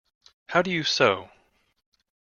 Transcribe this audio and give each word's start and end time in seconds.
How 0.47 0.63
do 0.63 0.71
you 0.71 0.81
sew? 0.83 1.29